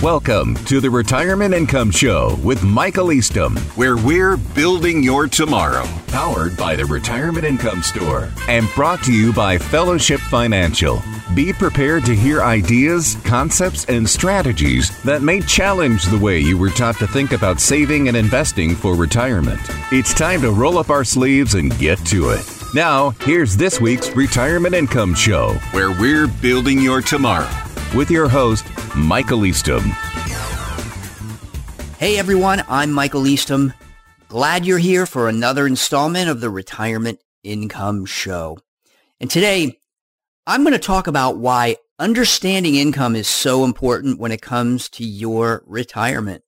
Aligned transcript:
Welcome 0.00 0.54
to 0.66 0.80
the 0.80 0.90
Retirement 0.90 1.52
Income 1.52 1.90
Show 1.90 2.38
with 2.44 2.62
Michael 2.62 3.10
Eastham, 3.10 3.56
where 3.74 3.96
we're 3.96 4.36
building 4.36 5.02
your 5.02 5.26
tomorrow. 5.26 5.84
Powered 6.06 6.56
by 6.56 6.76
the 6.76 6.86
Retirement 6.86 7.44
Income 7.44 7.82
Store 7.82 8.30
and 8.48 8.68
brought 8.76 9.02
to 9.02 9.12
you 9.12 9.32
by 9.32 9.58
Fellowship 9.58 10.20
Financial. 10.20 11.02
Be 11.34 11.52
prepared 11.52 12.04
to 12.04 12.14
hear 12.14 12.42
ideas, 12.42 13.16
concepts, 13.24 13.86
and 13.86 14.08
strategies 14.08 15.02
that 15.02 15.22
may 15.22 15.40
challenge 15.40 16.04
the 16.04 16.18
way 16.18 16.38
you 16.38 16.56
were 16.56 16.70
taught 16.70 16.98
to 17.00 17.08
think 17.08 17.32
about 17.32 17.60
saving 17.60 18.06
and 18.06 18.16
investing 18.16 18.76
for 18.76 18.94
retirement. 18.94 19.60
It's 19.90 20.14
time 20.14 20.40
to 20.42 20.52
roll 20.52 20.78
up 20.78 20.90
our 20.90 21.04
sleeves 21.04 21.54
and 21.54 21.76
get 21.76 21.98
to 22.06 22.30
it. 22.30 22.48
Now, 22.72 23.10
here's 23.22 23.56
this 23.56 23.80
week's 23.80 24.14
Retirement 24.14 24.76
Income 24.76 25.14
Show, 25.14 25.54
where 25.72 25.90
we're 25.90 26.28
building 26.28 26.80
your 26.80 27.02
tomorrow 27.02 27.67
with 27.94 28.10
your 28.10 28.28
host, 28.28 28.66
Michael 28.96 29.44
Eastham. 29.46 29.82
Hey 31.98 32.18
everyone, 32.18 32.62
I'm 32.68 32.92
Michael 32.92 33.26
Eastham. 33.26 33.72
Glad 34.28 34.66
you're 34.66 34.78
here 34.78 35.06
for 35.06 35.28
another 35.28 35.66
installment 35.66 36.28
of 36.28 36.40
the 36.40 36.50
Retirement 36.50 37.18
Income 37.42 38.04
Show. 38.06 38.58
And 39.20 39.30
today, 39.30 39.78
I'm 40.46 40.62
going 40.62 40.72
to 40.72 40.78
talk 40.78 41.06
about 41.06 41.38
why 41.38 41.76
understanding 41.98 42.74
income 42.74 43.16
is 43.16 43.26
so 43.26 43.64
important 43.64 44.20
when 44.20 44.32
it 44.32 44.42
comes 44.42 44.88
to 44.90 45.04
your 45.04 45.62
retirement. 45.66 46.44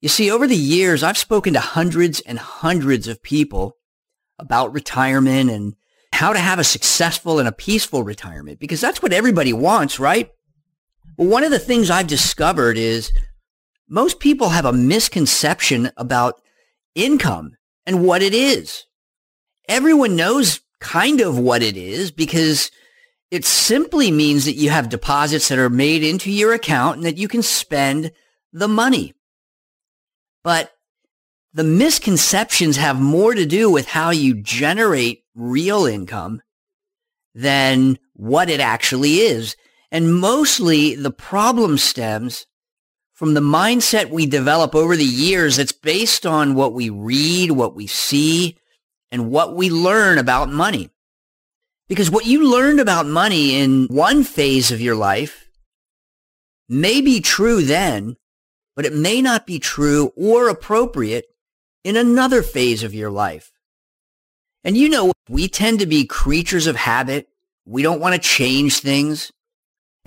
You 0.00 0.08
see, 0.08 0.30
over 0.30 0.46
the 0.46 0.56
years, 0.56 1.02
I've 1.02 1.18
spoken 1.18 1.54
to 1.54 1.60
hundreds 1.60 2.20
and 2.20 2.38
hundreds 2.38 3.08
of 3.08 3.22
people 3.22 3.76
about 4.38 4.72
retirement 4.72 5.50
and 5.50 5.74
how 6.12 6.32
to 6.32 6.38
have 6.38 6.58
a 6.58 6.64
successful 6.64 7.38
and 7.38 7.48
a 7.48 7.52
peaceful 7.52 8.02
retirement 8.02 8.58
because 8.58 8.80
that's 8.80 9.02
what 9.02 9.12
everybody 9.12 9.52
wants, 9.52 10.00
right? 10.00 10.30
But 11.18 11.26
one 11.26 11.42
of 11.42 11.50
the 11.50 11.58
things 11.58 11.90
I've 11.90 12.06
discovered 12.06 12.78
is 12.78 13.12
most 13.88 14.20
people 14.20 14.50
have 14.50 14.64
a 14.64 14.72
misconception 14.72 15.90
about 15.96 16.40
income 16.94 17.56
and 17.84 18.04
what 18.04 18.22
it 18.22 18.32
is. 18.32 18.84
Everyone 19.68 20.14
knows 20.14 20.60
kind 20.80 21.20
of 21.20 21.36
what 21.36 21.62
it 21.62 21.76
is 21.76 22.12
because 22.12 22.70
it 23.32 23.44
simply 23.44 24.12
means 24.12 24.44
that 24.44 24.54
you 24.54 24.70
have 24.70 24.88
deposits 24.88 25.48
that 25.48 25.58
are 25.58 25.68
made 25.68 26.04
into 26.04 26.30
your 26.30 26.52
account 26.52 26.98
and 26.98 27.04
that 27.04 27.18
you 27.18 27.26
can 27.26 27.42
spend 27.42 28.12
the 28.52 28.68
money. 28.68 29.12
But 30.44 30.72
the 31.52 31.64
misconceptions 31.64 32.76
have 32.76 33.00
more 33.00 33.34
to 33.34 33.44
do 33.44 33.68
with 33.68 33.88
how 33.88 34.10
you 34.10 34.34
generate 34.34 35.24
real 35.34 35.84
income 35.84 36.42
than 37.34 37.98
what 38.12 38.48
it 38.48 38.60
actually 38.60 39.16
is. 39.16 39.56
And 39.90 40.14
mostly 40.14 40.94
the 40.94 41.10
problem 41.10 41.78
stems 41.78 42.46
from 43.14 43.34
the 43.34 43.40
mindset 43.40 44.10
we 44.10 44.26
develop 44.26 44.74
over 44.74 44.96
the 44.96 45.04
years 45.04 45.56
that's 45.56 45.72
based 45.72 46.24
on 46.24 46.54
what 46.54 46.72
we 46.72 46.88
read, 46.90 47.50
what 47.50 47.74
we 47.74 47.86
see, 47.86 48.56
and 49.10 49.30
what 49.30 49.56
we 49.56 49.70
learn 49.70 50.18
about 50.18 50.50
money. 50.50 50.90
Because 51.88 52.10
what 52.10 52.26
you 52.26 52.50
learned 52.50 52.80
about 52.80 53.06
money 53.06 53.56
in 53.58 53.86
one 53.86 54.22
phase 54.22 54.70
of 54.70 54.80
your 54.80 54.94
life 54.94 55.48
may 56.68 57.00
be 57.00 57.20
true 57.20 57.62
then, 57.62 58.16
but 58.76 58.84
it 58.84 58.92
may 58.92 59.22
not 59.22 59.46
be 59.46 59.58
true 59.58 60.12
or 60.14 60.48
appropriate 60.48 61.24
in 61.82 61.96
another 61.96 62.42
phase 62.42 62.82
of 62.82 62.94
your 62.94 63.10
life. 63.10 63.52
And 64.62 64.76
you 64.76 64.88
know, 64.88 65.12
we 65.28 65.48
tend 65.48 65.80
to 65.80 65.86
be 65.86 66.04
creatures 66.04 66.66
of 66.66 66.76
habit. 66.76 67.28
We 67.64 67.82
don't 67.82 68.00
want 68.00 68.14
to 68.14 68.20
change 68.20 68.80
things. 68.80 69.32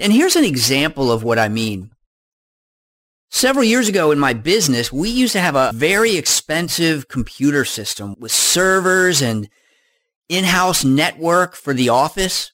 And 0.02 0.12
here's 0.12 0.36
an 0.36 0.44
example 0.44 1.12
of 1.12 1.24
what 1.24 1.38
I 1.38 1.48
mean. 1.48 1.92
Several 3.30 3.64
years 3.64 3.88
ago 3.88 4.12
in 4.12 4.18
my 4.18 4.34
business, 4.34 4.92
we 4.92 5.10
used 5.10 5.34
to 5.34 5.40
have 5.40 5.56
a 5.56 5.72
very 5.76 6.18
expensive 6.18 7.08
computer 7.08 7.64
system 7.64 8.16
with 8.18 8.32
servers 8.32 9.22
and 9.22 9.48
in-house 10.28 10.84
network 10.84 11.56
for 11.56 11.76
the 11.76 11.90
office. 11.90 12.52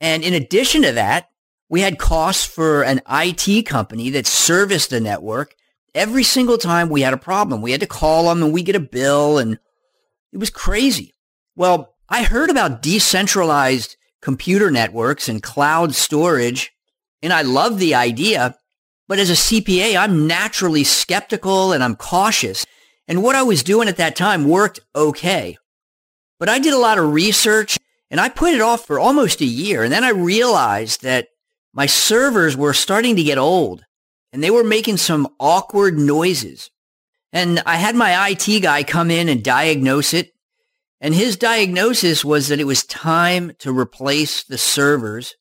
And 0.00 0.22
in 0.22 0.32
addition 0.32 0.82
to 0.82 0.92
that, 0.92 1.28
we 1.68 1.80
had 1.80 1.98
costs 1.98 2.44
for 2.44 2.84
an 2.84 3.02
IT 3.10 3.66
company 3.66 4.08
that 4.10 4.28
serviced 4.28 4.90
the 4.90 5.00
network. 5.00 5.56
Every 5.92 6.22
single 6.22 6.56
time 6.56 6.88
we 6.88 7.02
had 7.02 7.12
a 7.12 7.18
problem, 7.18 7.62
we 7.62 7.72
had 7.72 7.80
to 7.80 7.86
call 7.86 8.28
them 8.28 8.44
and 8.44 8.52
we 8.52 8.62
get 8.62 8.76
a 8.76 8.80
bill 8.80 9.38
and 9.38 9.58
it 10.32 10.38
was 10.38 10.50
crazy. 10.50 11.14
Well, 11.56 11.96
I 12.08 12.22
heard 12.22 12.48
about 12.48 12.80
decentralized 12.80 13.96
computer 14.22 14.70
networks 14.70 15.28
and 15.28 15.42
cloud 15.42 15.94
storage. 15.94 16.72
And 17.22 17.32
I 17.32 17.42
love 17.42 17.78
the 17.78 17.94
idea. 17.94 18.56
But 19.08 19.18
as 19.18 19.30
a 19.30 19.34
CPA, 19.34 19.96
I'm 19.96 20.26
naturally 20.26 20.84
skeptical 20.84 21.72
and 21.72 21.82
I'm 21.82 21.96
cautious. 21.96 22.64
And 23.08 23.22
what 23.22 23.36
I 23.36 23.42
was 23.42 23.62
doing 23.62 23.88
at 23.88 23.96
that 23.96 24.16
time 24.16 24.48
worked 24.48 24.80
okay. 24.94 25.56
But 26.38 26.48
I 26.48 26.58
did 26.58 26.72
a 26.72 26.78
lot 26.78 26.98
of 26.98 27.12
research 27.12 27.76
and 28.10 28.20
I 28.20 28.28
put 28.28 28.54
it 28.54 28.60
off 28.60 28.86
for 28.86 28.98
almost 28.98 29.40
a 29.40 29.46
year. 29.46 29.82
And 29.82 29.92
then 29.92 30.04
I 30.04 30.10
realized 30.10 31.02
that 31.02 31.28
my 31.72 31.86
servers 31.86 32.56
were 32.56 32.72
starting 32.72 33.16
to 33.16 33.22
get 33.22 33.38
old 33.38 33.84
and 34.32 34.42
they 34.42 34.50
were 34.50 34.64
making 34.64 34.96
some 34.96 35.28
awkward 35.38 35.98
noises. 35.98 36.70
And 37.32 37.62
I 37.66 37.76
had 37.76 37.94
my 37.94 38.30
IT 38.30 38.60
guy 38.60 38.82
come 38.82 39.10
in 39.10 39.28
and 39.28 39.42
diagnose 39.42 40.14
it. 40.14 40.32
And 41.00 41.14
his 41.14 41.36
diagnosis 41.36 42.24
was 42.24 42.48
that 42.48 42.60
it 42.60 42.66
was 42.66 42.84
time 42.84 43.52
to 43.60 43.76
replace 43.76 44.42
the 44.42 44.58
servers. 44.58 45.34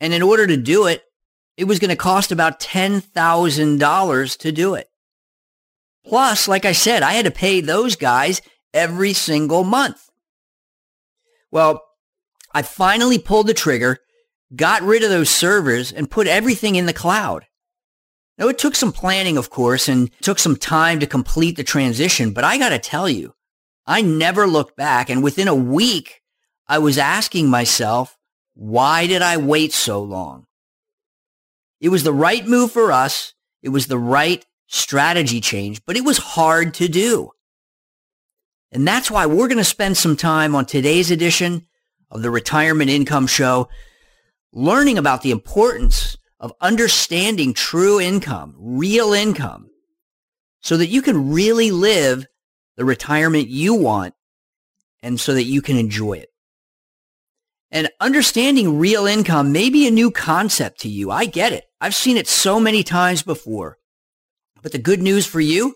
And 0.00 0.14
in 0.14 0.22
order 0.22 0.46
to 0.46 0.56
do 0.56 0.86
it, 0.86 1.02
it 1.56 1.64
was 1.64 1.78
going 1.78 1.90
to 1.90 1.96
cost 1.96 2.32
about 2.32 2.60
$10,000 2.60 4.38
to 4.38 4.52
do 4.52 4.74
it. 4.74 4.88
Plus, 6.06 6.48
like 6.48 6.64
I 6.64 6.72
said, 6.72 7.02
I 7.02 7.12
had 7.12 7.26
to 7.26 7.30
pay 7.30 7.60
those 7.60 7.96
guys 7.96 8.40
every 8.72 9.12
single 9.12 9.64
month. 9.64 10.08
Well, 11.50 11.82
I 12.54 12.62
finally 12.62 13.18
pulled 13.18 13.46
the 13.46 13.54
trigger, 13.54 13.98
got 14.54 14.82
rid 14.82 15.02
of 15.02 15.10
those 15.10 15.28
servers, 15.28 15.92
and 15.92 16.10
put 16.10 16.26
everything 16.26 16.76
in 16.76 16.86
the 16.86 16.92
cloud. 16.94 17.46
Now, 18.38 18.48
it 18.48 18.56
took 18.56 18.74
some 18.74 18.92
planning, 18.92 19.36
of 19.36 19.50
course, 19.50 19.88
and 19.88 20.10
took 20.22 20.38
some 20.38 20.56
time 20.56 21.00
to 21.00 21.06
complete 21.06 21.56
the 21.56 21.64
transition, 21.64 22.32
but 22.32 22.44
I 22.44 22.56
got 22.56 22.68
to 22.70 22.78
tell 22.78 23.08
you, 23.08 23.34
I 23.88 24.02
never 24.02 24.46
looked 24.46 24.76
back. 24.76 25.08
And 25.08 25.22
within 25.22 25.48
a 25.48 25.54
week, 25.54 26.20
I 26.66 26.78
was 26.78 26.98
asking 26.98 27.48
myself, 27.48 28.18
why 28.54 29.06
did 29.06 29.22
I 29.22 29.38
wait 29.38 29.72
so 29.72 30.02
long? 30.02 30.46
It 31.80 31.88
was 31.88 32.04
the 32.04 32.12
right 32.12 32.46
move 32.46 32.70
for 32.70 32.92
us. 32.92 33.32
It 33.62 33.70
was 33.70 33.86
the 33.86 33.98
right 33.98 34.44
strategy 34.66 35.40
change, 35.40 35.84
but 35.86 35.96
it 35.96 36.04
was 36.04 36.18
hard 36.18 36.74
to 36.74 36.88
do. 36.88 37.30
And 38.70 38.86
that's 38.86 39.10
why 39.10 39.24
we're 39.24 39.48
going 39.48 39.56
to 39.56 39.64
spend 39.64 39.96
some 39.96 40.16
time 40.16 40.54
on 40.54 40.66
today's 40.66 41.10
edition 41.10 41.66
of 42.10 42.20
the 42.20 42.30
Retirement 42.30 42.90
Income 42.90 43.28
Show 43.28 43.70
learning 44.52 44.98
about 44.98 45.22
the 45.22 45.30
importance 45.30 46.18
of 46.38 46.52
understanding 46.60 47.54
true 47.54 47.98
income, 47.98 48.54
real 48.58 49.14
income, 49.14 49.70
so 50.60 50.76
that 50.76 50.88
you 50.88 51.00
can 51.00 51.32
really 51.32 51.70
live 51.70 52.26
the 52.78 52.84
retirement 52.84 53.48
you 53.48 53.74
want 53.74 54.14
and 55.02 55.18
so 55.18 55.34
that 55.34 55.42
you 55.42 55.60
can 55.60 55.76
enjoy 55.76 56.12
it. 56.14 56.28
And 57.72 57.90
understanding 58.00 58.78
real 58.78 59.04
income 59.04 59.52
may 59.52 59.68
be 59.68 59.86
a 59.86 59.90
new 59.90 60.12
concept 60.12 60.80
to 60.80 60.88
you. 60.88 61.10
I 61.10 61.26
get 61.26 61.52
it. 61.52 61.64
I've 61.80 61.94
seen 61.94 62.16
it 62.16 62.28
so 62.28 62.58
many 62.58 62.84
times 62.84 63.22
before. 63.22 63.78
But 64.62 64.70
the 64.72 64.78
good 64.78 65.02
news 65.02 65.26
for 65.26 65.40
you 65.40 65.74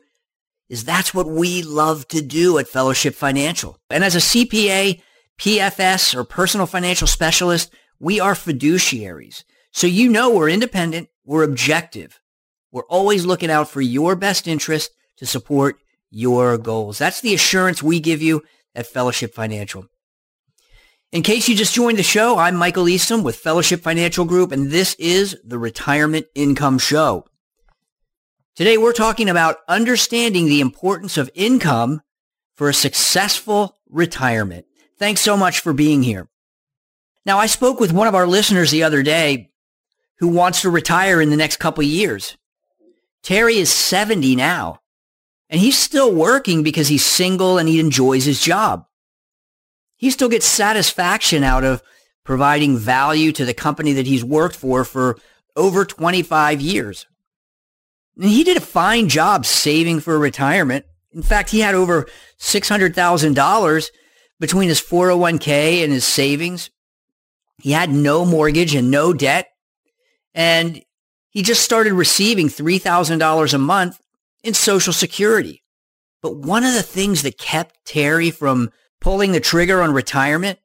is 0.69 0.85
that's 0.85 1.13
what 1.13 1.27
we 1.27 1.63
love 1.63 2.07
to 2.09 2.23
do 2.23 2.57
at 2.59 2.69
Fellowship 2.69 3.15
Financial. 3.15 3.77
And 3.91 4.05
as 4.05 4.15
a 4.15 4.19
CPA, 4.19 5.03
PFS, 5.39 6.15
or 6.15 6.23
personal 6.23 6.67
financial 6.67 7.09
specialist, 7.09 7.75
we 7.99 8.21
are 8.21 8.35
fiduciaries. 8.35 9.43
So 9.73 9.89
you 9.89 10.09
know 10.09 10.31
we're 10.31 10.49
independent, 10.49 11.09
we're 11.25 11.43
objective. 11.43 12.21
We're 12.71 12.87
always 12.87 13.27
looking 13.27 13.51
out 13.51 13.69
for 13.69 13.81
your 13.81 14.15
best 14.15 14.47
interest 14.47 14.93
to 15.17 15.27
support 15.27 15.82
your 16.13 16.59
goals. 16.59 16.99
That's 16.99 17.21
the 17.21 17.35
assurance 17.35 17.83
we 17.83 17.99
give 17.99 18.23
you 18.23 18.45
at 18.75 18.87
Fellowship 18.87 19.35
Financial. 19.35 19.87
In 21.11 21.23
case 21.23 21.49
you 21.49 21.57
just 21.57 21.75
joined 21.75 21.99
the 21.99 22.03
show, 22.03 22.39
I'm 22.39 22.55
Michael 22.55 22.89
Eastham 22.89 23.23
with 23.23 23.37
Fellowship 23.37 23.81
Financial 23.81 24.25
Group, 24.25 24.53
and 24.53 24.71
this 24.71 24.95
is 24.95 25.37
the 25.45 25.59
Retirement 25.59 26.27
Income 26.35 26.79
Show. 26.79 27.27
Today, 28.55 28.79
we're 28.79 28.93
talking 28.93 29.29
about 29.29 29.59
understanding 29.69 30.47
the 30.47 30.61
importance 30.61 31.17
of 31.17 31.31
income 31.35 32.03
for 32.55 32.69
a 32.69 32.75
successful 32.75 33.79
retirement. 33.89 34.67
Thanks 34.99 35.23
so 35.23 35.37
much 35.37 35.61
for 35.61 35.73
being 35.73 36.03
here. 36.03 36.29
Now, 37.25 37.39
I 37.39 37.47
spoke 37.47 37.81
with 37.81 37.93
one 37.93 38.09
of 38.09 38.15
our 38.15 38.27
listeners 38.27 38.71
the 38.71 38.83
other 38.83 39.03
day 39.03 39.51
who 40.19 40.29
wants 40.29 40.63
to 40.63 40.71
retire 40.71 41.21
in 41.21 41.31
the 41.31 41.37
next 41.37 41.57
couple 41.57 41.83
years. 41.83 42.37
Terry 43.23 43.57
is 43.57 43.71
70 43.71 44.37
now. 44.37 44.82
And 45.53 45.61
he's 45.61 45.79
still 45.79 46.13
working 46.13 46.63
because 46.63 46.89
he's 46.89 47.05
single 47.05 47.59
and 47.59 47.69
he 47.69 47.79
enjoys 47.79 48.25
his 48.25 48.41
job. 48.41 48.87
He 49.97 50.11
still 50.11 50.31
gets 50.31 50.47
satisfaction 50.47 51.45
out 51.45 51.63
of 51.63 51.83
providing 52.25 52.79
value 52.79 53.33
to 53.33 53.45
the 53.45 53.53
company 53.53 53.93
that 53.93 54.07
he's 54.07 54.25
worked 54.25 54.57
for 54.57 54.83
for 54.83 55.19
over 55.55 55.85
25 55.85 56.63
years. 56.63 57.07
And 58.17 58.31
he 58.31 58.45
did 58.45 58.57
a 58.57 58.63
fine 58.63 59.11
job 59.11 59.45
saving 59.45 60.01
for 60.01 60.19
retirement. 60.19 60.87
In 61.13 61.23
fact, 61.23 61.51
he 61.51 61.61
had 61.61 61.75
over 61.75 62.07
$600,000 62.41 63.91
between 64.41 64.69
his 64.71 64.81
401k 64.81 65.85
and 65.85 65.93
his 65.93 66.07
savings. 66.07 66.71
He 67.61 67.73
had 67.73 67.91
no 67.91 68.25
mortgage 68.25 68.75
and 68.75 68.91
no 68.91 69.13
debt. 69.13 69.49
And 70.35 70.83
he 71.29 71.43
just 71.43 71.63
started 71.63 71.93
receiving 71.93 72.49
$3,000 72.49 73.55
a 73.55 73.59
month 73.59 74.02
in 74.43 74.55
Social 74.55 74.93
Security. 74.93 75.63
But 76.23 76.37
one 76.37 76.65
of 76.65 76.75
the 76.75 76.83
things 76.83 77.23
that 77.23 77.39
kept 77.39 77.85
Terry 77.85 78.31
from 78.31 78.71
pulling 79.01 79.33
the 79.33 79.41
trigger 79.41 79.83
on 79.83 79.93
retirement 79.93 80.59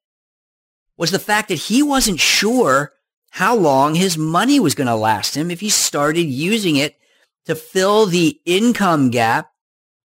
was 0.97 1.12
the 1.12 1.19
fact 1.19 1.50
that 1.50 1.56
he 1.56 1.81
wasn't 1.81 2.19
sure 2.19 2.94
how 3.31 3.56
long 3.56 3.95
his 3.95 4.18
money 4.18 4.59
was 4.59 4.75
going 4.75 4.88
to 4.88 4.95
last 4.95 5.35
him 5.35 5.51
if 5.51 5.59
he 5.59 5.69
started 5.69 6.24
using 6.24 6.75
it 6.75 6.97
to 7.45 7.56
fill 7.56 8.06
the 8.06 8.39
income 8.45 9.09
gap 9.09 9.51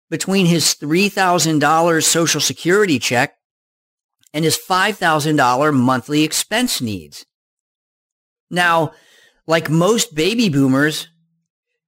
between 0.10 0.46
his 0.46 0.76
$3,000 0.76 2.04
Social 2.04 2.42
Security 2.42 3.00
check 3.00 3.36
and 4.34 4.46
his 4.46 4.58
$5,000 4.58 5.74
monthly 5.74 6.24
expense 6.24 6.82
needs. 6.82 7.26
Now, 8.52 8.94
like 9.48 9.70
most 9.70 10.14
baby 10.14 10.50
boomers, 10.50 11.08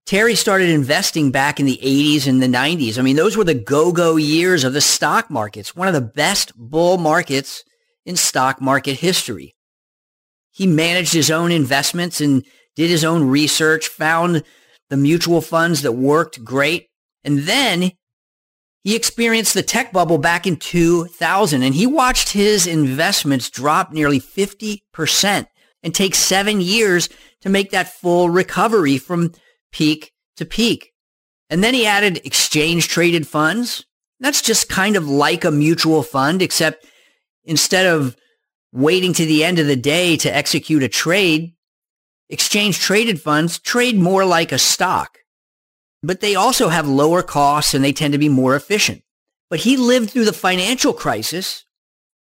Terry 0.08 0.36
started 0.36 0.70
investing 0.70 1.32
back 1.32 1.60
in 1.60 1.66
the 1.66 1.80
80s 1.84 2.28
and 2.28 2.42
the 2.42 2.48
90s. 2.48 2.98
I 2.98 3.02
mean, 3.02 3.18
those 3.18 3.36
were 3.36 3.44
the 3.44 3.54
go-go 3.54 4.16
years 4.16 4.64
of 4.64 4.72
the 4.72 4.80
stock 4.80 5.30
markets, 5.30 5.76
one 5.76 5.90
of 5.90 5.94
the 5.94 6.00
best 6.00 6.54
bull 6.56 6.98
markets 6.98 7.66
in 8.06 8.16
stock 8.16 8.62
market 8.62 9.00
history. 9.00 9.54
He 10.52 10.66
managed 10.66 11.12
his 11.12 11.30
own 11.30 11.52
investments 11.52 12.22
and 12.22 12.46
did 12.78 12.90
his 12.90 13.04
own 13.04 13.26
research, 13.26 13.90
found 13.90 14.44
the 14.90 14.96
mutual 14.96 15.42
funds 15.42 15.82
that 15.82 15.92
worked 15.92 16.42
great. 16.42 16.88
And 17.26 17.40
then 17.40 17.92
he 18.86 18.96
experienced 18.96 19.56
the 19.56 19.62
tech 19.62 19.92
bubble 19.92 20.20
back 20.20 20.48
in 20.48 20.56
2000 20.56 21.64
and 21.64 21.76
he 21.76 21.86
watched 21.86 22.30
his 22.30 22.66
investments 22.66 23.50
drop 23.50 23.92
nearly 23.92 24.22
50% 24.22 25.48
and 25.84 25.94
take 25.94 26.16
seven 26.16 26.62
years 26.62 27.10
to 27.42 27.50
make 27.50 27.72
that 27.72 27.94
full 27.94 28.30
recovery 28.30 28.98
from 28.98 29.34
peak 29.78 30.12
to 30.38 30.46
peak. 30.46 30.92
And 31.52 31.64
then 31.64 31.76
he 31.76 31.86
added 31.86 32.26
exchange 32.26 32.88
traded 32.88 33.28
funds. 33.28 33.86
That's 34.20 34.42
just 34.42 34.70
kind 34.70 34.96
of 34.96 35.08
like 35.08 35.46
a 35.46 35.52
mutual 35.52 36.02
fund, 36.02 36.42
except 36.42 36.86
instead 37.46 37.86
of 37.86 38.18
waiting 38.74 39.14
to 39.14 39.26
the 39.26 39.44
end 39.44 39.60
of 39.60 39.68
the 39.68 39.76
day 39.76 40.18
to 40.18 40.36
execute 40.36 40.82
a 40.82 40.90
trade, 40.90 41.54
exchange 42.28 42.80
traded 42.80 43.22
funds 43.22 43.60
trade 43.60 43.98
more 43.98 44.26
like 44.26 44.52
a 44.52 44.58
stock. 44.58 45.20
But 46.02 46.22
they 46.22 46.34
also 46.34 46.70
have 46.70 46.88
lower 46.88 47.22
costs 47.22 47.76
and 47.76 47.84
they 47.84 47.94
tend 47.94 48.14
to 48.14 48.18
be 48.18 48.30
more 48.30 48.56
efficient. 48.56 49.04
But 49.50 49.60
he 49.60 49.78
lived 49.78 50.10
through 50.10 50.26
the 50.26 50.34
financial 50.34 50.92
crisis 50.94 51.66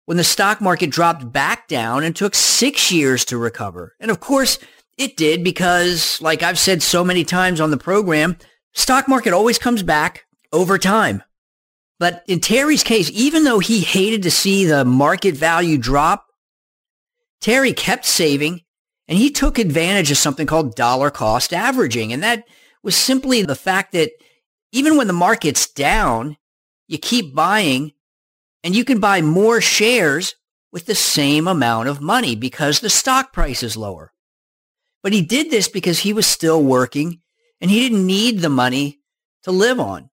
when 0.06 0.16
the 0.16 0.24
stock 0.24 0.60
market 0.62 0.90
dropped 0.90 1.30
back 1.30 1.68
down 1.68 2.02
and 2.02 2.16
took 2.16 2.34
six 2.34 2.90
years 2.90 3.26
to 3.26 3.36
recover. 3.36 3.94
And 4.00 4.10
of 4.10 4.20
course, 4.20 4.58
it 4.98 5.16
did 5.16 5.42
because, 5.42 6.20
like 6.20 6.42
I've 6.42 6.58
said 6.58 6.82
so 6.82 7.04
many 7.04 7.24
times 7.24 7.60
on 7.60 7.70
the 7.70 7.76
program, 7.76 8.36
stock 8.72 9.08
market 9.08 9.32
always 9.32 9.58
comes 9.58 9.82
back 9.82 10.26
over 10.52 10.78
time. 10.78 11.22
But 11.98 12.24
in 12.26 12.40
Terry's 12.40 12.82
case, 12.82 13.10
even 13.12 13.44
though 13.44 13.60
he 13.60 13.80
hated 13.80 14.22
to 14.24 14.30
see 14.30 14.66
the 14.66 14.84
market 14.84 15.34
value 15.36 15.78
drop, 15.78 16.26
Terry 17.40 17.72
kept 17.72 18.04
saving 18.04 18.62
and 19.08 19.18
he 19.18 19.30
took 19.30 19.58
advantage 19.58 20.10
of 20.10 20.16
something 20.16 20.46
called 20.46 20.74
dollar 20.74 21.10
cost 21.10 21.52
averaging. 21.52 22.12
And 22.12 22.22
that 22.22 22.44
was 22.82 22.96
simply 22.96 23.42
the 23.42 23.54
fact 23.54 23.92
that 23.92 24.10
even 24.72 24.96
when 24.96 25.06
the 25.06 25.12
market's 25.12 25.68
down, 25.68 26.36
you 26.88 26.98
keep 26.98 27.34
buying 27.34 27.92
and 28.64 28.74
you 28.74 28.84
can 28.84 29.00
buy 29.00 29.22
more 29.22 29.60
shares 29.60 30.34
with 30.72 30.86
the 30.86 30.94
same 30.94 31.46
amount 31.46 31.88
of 31.88 32.00
money 32.00 32.34
because 32.34 32.80
the 32.80 32.90
stock 32.90 33.32
price 33.32 33.62
is 33.62 33.76
lower. 33.76 34.12
But 35.02 35.12
he 35.12 35.22
did 35.22 35.50
this 35.50 35.68
because 35.68 36.00
he 36.00 36.12
was 36.12 36.26
still 36.26 36.62
working 36.62 37.20
and 37.60 37.70
he 37.70 37.80
didn't 37.80 38.06
need 38.06 38.40
the 38.40 38.48
money 38.48 39.00
to 39.42 39.50
live 39.50 39.80
on. 39.80 40.10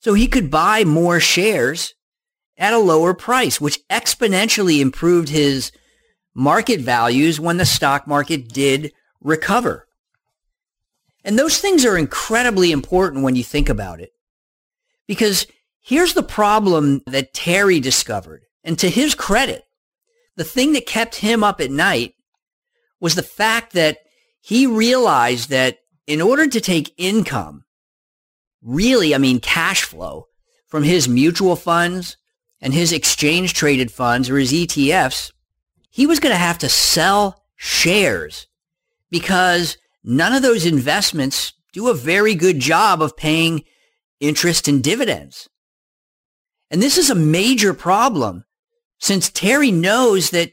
So 0.00 0.14
he 0.14 0.26
could 0.26 0.50
buy 0.50 0.84
more 0.84 1.20
shares 1.20 1.94
at 2.56 2.72
a 2.72 2.78
lower 2.78 3.14
price, 3.14 3.60
which 3.60 3.86
exponentially 3.88 4.80
improved 4.80 5.28
his 5.28 5.72
market 6.34 6.80
values 6.80 7.40
when 7.40 7.56
the 7.56 7.64
stock 7.64 8.06
market 8.06 8.48
did 8.48 8.92
recover. 9.20 9.86
And 11.24 11.38
those 11.38 11.58
things 11.58 11.84
are 11.84 11.98
incredibly 11.98 12.72
important 12.72 13.22
when 13.22 13.36
you 13.36 13.44
think 13.44 13.68
about 13.68 14.00
it. 14.00 14.12
Because 15.06 15.46
here's 15.80 16.14
the 16.14 16.22
problem 16.22 17.02
that 17.06 17.34
Terry 17.34 17.80
discovered. 17.80 18.42
And 18.64 18.78
to 18.78 18.88
his 18.88 19.14
credit, 19.14 19.64
the 20.36 20.44
thing 20.44 20.72
that 20.72 20.86
kept 20.86 21.16
him 21.16 21.44
up 21.44 21.60
at 21.60 21.70
night 21.70 22.14
was 23.00 23.14
the 23.14 23.22
fact 23.22 23.72
that 23.72 23.98
he 24.40 24.66
realized 24.66 25.50
that 25.50 25.78
in 26.06 26.20
order 26.20 26.46
to 26.46 26.60
take 26.60 26.94
income, 26.96 27.64
really, 28.62 29.14
I 29.14 29.18
mean, 29.18 29.40
cash 29.40 29.82
flow 29.82 30.26
from 30.66 30.82
his 30.82 31.08
mutual 31.08 31.56
funds 31.56 32.16
and 32.60 32.74
his 32.74 32.92
exchange 32.92 33.54
traded 33.54 33.90
funds 33.90 34.28
or 34.28 34.38
his 34.38 34.52
ETFs, 34.52 35.32
he 35.90 36.06
was 36.06 36.20
going 36.20 36.32
to 36.32 36.38
have 36.38 36.58
to 36.58 36.68
sell 36.68 37.44
shares 37.56 38.46
because 39.10 39.76
none 40.04 40.32
of 40.32 40.42
those 40.42 40.64
investments 40.66 41.52
do 41.72 41.88
a 41.88 41.94
very 41.94 42.34
good 42.34 42.60
job 42.60 43.02
of 43.02 43.16
paying 43.16 43.64
interest 44.20 44.68
and 44.68 44.82
dividends. 44.82 45.48
And 46.70 46.80
this 46.80 46.98
is 46.98 47.10
a 47.10 47.14
major 47.14 47.74
problem 47.74 48.44
since 48.98 49.30
Terry 49.30 49.70
knows 49.70 50.30
that 50.30 50.52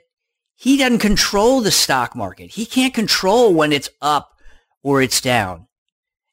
he 0.59 0.75
doesn't 0.75 0.99
control 0.99 1.61
the 1.61 1.69
stock 1.69 2.15
market. 2.15 2.49
He 2.49 2.65
can't 2.65 2.93
control 2.93 3.53
when 3.53 3.71
it's 3.71 3.89
up 4.01 4.33
or 4.81 5.03
it's 5.03 5.21
down. 5.21 5.67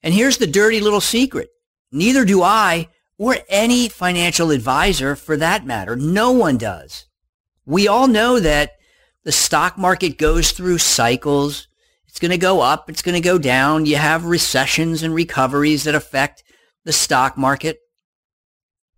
And 0.02 0.14
here's 0.14 0.38
the 0.38 0.46
dirty 0.46 0.80
little 0.80 1.02
secret. 1.02 1.50
Neither 1.92 2.24
do 2.24 2.42
I 2.42 2.88
or 3.18 3.36
any 3.50 3.86
financial 3.90 4.50
advisor 4.50 5.14
for 5.14 5.36
that 5.36 5.66
matter. 5.66 5.94
No 5.94 6.32
one 6.32 6.56
does. 6.56 7.04
We 7.66 7.86
all 7.86 8.08
know 8.08 8.40
that 8.40 8.72
the 9.24 9.32
stock 9.32 9.76
market 9.76 10.16
goes 10.16 10.52
through 10.52 10.78
cycles. 10.78 11.68
It's 12.08 12.18
going 12.18 12.30
to 12.30 12.38
go 12.38 12.62
up. 12.62 12.88
It's 12.88 13.02
going 13.02 13.14
to 13.14 13.20
go 13.20 13.36
down. 13.36 13.84
You 13.84 13.96
have 13.96 14.24
recessions 14.24 15.02
and 15.02 15.14
recoveries 15.14 15.84
that 15.84 15.94
affect 15.94 16.42
the 16.84 16.94
stock 16.94 17.36
market. 17.36 17.78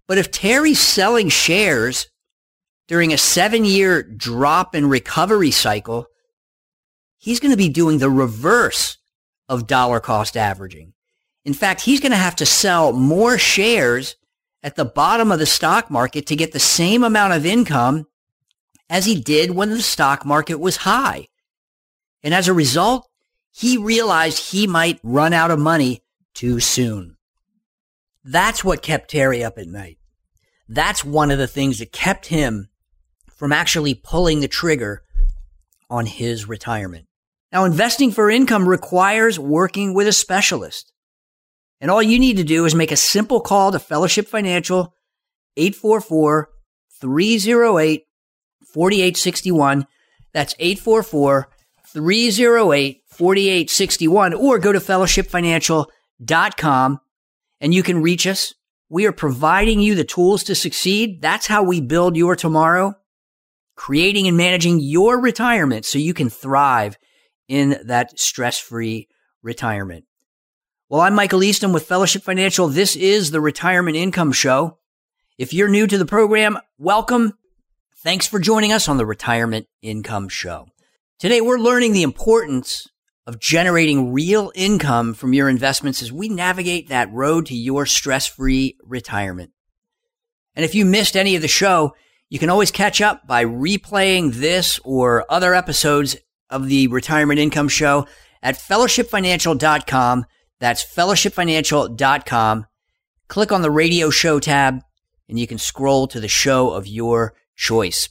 But 0.07 0.19
if 0.19 0.31
Terry's 0.31 0.79
selling 0.79 1.31
shares 1.31 2.07
during 2.89 3.13
a 3.13 3.19
seven 3.19 3.65
year 3.65 4.03
drop 4.03 4.75
and 4.75 4.89
recovery 4.91 5.51
cycle, 5.51 6.07
he's 7.19 7.41
going 7.41 7.51
to 7.51 7.57
be 7.57 7.69
doing 7.69 7.99
the 7.99 8.11
reverse 8.11 8.99
of 9.49 9.67
dollar 9.67 10.01
cost 10.01 10.37
averaging. 10.37 10.93
In 11.45 11.55
fact, 11.55 11.83
he's 11.83 12.01
going 12.01 12.13
to 12.13 12.19
have 12.19 12.37
to 12.37 12.47
sell 12.47 12.93
more 12.93 13.39
shares 13.39 14.17
at 14.63 14.75
the 14.75 14.85
bottom 14.85 15.31
of 15.31 15.39
the 15.39 15.47
stock 15.47 15.91
market 15.91 16.27
to 16.27 16.37
get 16.37 16.53
the 16.53 16.59
same 16.59 17.05
amount 17.05 17.33
of 17.33 17.47
income 17.47 18.07
as 18.89 19.05
he 19.05 19.21
did 19.21 19.53
when 19.53 19.71
the 19.71 19.83
stock 19.83 20.25
market 20.25 20.59
was 20.59 20.79
high. 20.79 21.29
And 22.23 22.35
as 22.35 22.49
a 22.49 22.53
result, 22.53 23.09
he 23.53 23.77
realized 23.77 24.51
he 24.51 24.67
might 24.67 25.01
run 25.03 25.33
out 25.33 25.51
of 25.51 25.59
money 25.59 26.03
too 26.35 26.61
soon. 26.61 27.17
That's 28.25 28.65
what 28.65 28.83
kept 28.83 29.11
Terry 29.11 29.45
up 29.45 29.57
at 29.57 29.69
night. 29.69 29.99
That's 30.69 31.05
one 31.05 31.31
of 31.31 31.39
the 31.39 31.47
things 31.47 31.79
that 31.79 31.93
kept 31.93 32.27
him 32.27 32.69
from 33.37 33.53
actually 33.53 33.95
pulling 33.95 34.41
the 34.41 34.49
trigger 34.49 35.03
on 35.89 36.07
his 36.07 36.49
retirement. 36.49 37.07
Now, 37.53 37.65
investing 37.65 38.11
for 38.11 38.29
income 38.29 38.69
requires 38.69 39.39
working 39.39 39.95
with 39.95 40.09
a 40.09 40.13
specialist. 40.13 40.93
And 41.81 41.89
all 41.91 42.03
you 42.03 42.19
need 42.19 42.39
to 42.39 42.45
do 42.45 42.65
is 42.65 42.75
make 42.75 42.91
a 42.91 42.97
simple 42.97 43.41
call 43.41 43.71
to 43.73 43.79
Fellowship 43.79 44.27
Financial 44.27 44.95
844 45.57 46.49
308 47.01 48.05
4861. 48.73 49.87
That's 50.33 50.55
844 50.59 51.49
308 51.87 53.03
4861 53.07 54.35
or 54.35 54.59
go 54.59 54.73
to 54.73 54.81
fellowshipfinancial.com 54.81 57.01
and 57.61 57.75
you 57.75 57.83
can 57.83 58.03
reach 58.03 58.27
us. 58.27 58.53
We 58.89 59.07
are 59.07 59.13
providing 59.13 59.81
you 59.81 59.95
the 59.95 60.05
tools 60.05 60.43
to 60.45 60.55
succeed. 60.55 61.21
That's 61.23 61.47
how 61.47 61.63
we 61.63 61.81
build 61.81 62.17
your 62.17 62.37
tomorrow 62.37 62.95
creating 63.77 64.27
and 64.27 64.37
managing 64.37 64.81
your 64.81 65.21
retirement 65.21 65.85
so 65.85 65.99
you 65.99 66.15
can 66.15 66.29
thrive 66.29 66.99
in 67.47 67.79
that 67.85 68.19
stress 68.19 68.59
free 68.59 69.09
retirement. 69.43 70.05
Well, 70.89 71.03
I'm 71.03 71.15
Michael 71.15 71.45
Eastham 71.45 71.73
with 71.73 71.87
Fellowship 71.87 72.23
Financial. 72.23 72.69
This 72.69 72.97
is 72.97 73.31
the 73.31 73.41
Retirement 73.41 73.97
Income 73.97 74.33
Show. 74.33 74.79
If 75.39 75.53
you're 75.53 75.69
new 75.69 75.87
to 75.87 75.99
the 75.99 76.07
program, 76.07 76.59
welcome. 76.79 77.35
Thanks 77.99 78.27
for 78.27 78.39
joining 78.39 78.73
us 78.73 78.89
on 78.89 78.97
the 78.97 79.07
Retirement 79.07 79.67
Income 79.83 80.29
Show. 80.31 80.69
Today, 81.19 81.41
we're 81.41 81.59
learning 81.59 81.93
the 81.93 82.03
importance 82.03 82.87
of 83.27 83.41
generating 83.41 84.13
real 84.13 84.53
income 84.55 85.13
from 85.13 85.35
your 85.35 85.49
investments 85.49 86.03
as 86.03 86.13
we 86.13 86.29
navigate 86.29 86.89
that 86.89 87.13
road 87.13 87.47
to 87.47 87.55
your 87.55 87.85
stress 87.85 88.27
free 88.27 88.77
retirement. 88.85 89.51
And 90.55 90.65
if 90.65 90.75
you 90.75 90.85
missed 90.85 91.17
any 91.17 91.35
of 91.35 91.43
the 91.43 91.49
show, 91.49 91.95
you 92.29 92.39
can 92.39 92.51
always 92.51 92.71
catch 92.71 93.01
up 93.01 93.27
by 93.27 93.45
replaying 93.45 94.35
this 94.35 94.81
or 94.85 95.25
other 95.31 95.55
episodes 95.55 96.17
of 96.51 96.69
the 96.69 96.89
Retirement 96.89 97.39
Income 97.39 97.69
Show 97.69 98.07
at 98.43 98.57
fellowshipfinancial.com. 98.57 100.27
That's 100.59 100.85
fellowshipfinancial.com. 100.85 102.67
Click 103.29 103.53
on 103.53 103.63
the 103.63 103.71
radio 103.71 104.11
show 104.11 104.41
tab 104.41 104.81
and 105.29 105.39
you 105.39 105.47
can 105.47 105.59
scroll 105.59 106.07
to 106.09 106.21
the 106.21 106.29
show 106.29 106.71
of 106.71 106.87
your 106.87 107.35
choice. 107.57 108.09